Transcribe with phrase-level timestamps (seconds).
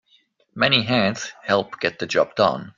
[0.55, 2.69] Many hands help get the job done.